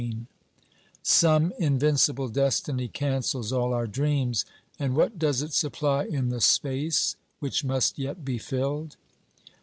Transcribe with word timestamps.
OBERMANN 0.01 0.25
321 1.03 1.03
Some 1.03 1.63
invincible 1.63 2.27
destiny 2.29 2.87
cancels 2.87 3.53
all 3.53 3.71
our 3.71 3.85
dreams, 3.85 4.45
and 4.79 4.95
what 4.95 5.19
does 5.19 5.43
it 5.43 5.53
supply 5.53 6.05
in 6.05 6.29
the 6.29 6.41
space 6.41 7.15
which 7.39 7.63
must 7.63 7.99
yet 7.99 8.25
be 8.25 8.39
filled 8.39 8.95